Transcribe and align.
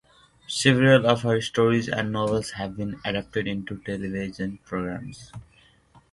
Several 0.47 1.05
of 1.05 1.21
her 1.21 1.39
stories 1.41 1.87
and 1.87 2.11
novels 2.11 2.49
have 2.53 2.75
been 2.75 2.99
adapted 3.05 3.45
into 3.45 3.77
television 3.83 4.57
programs. 4.65 5.31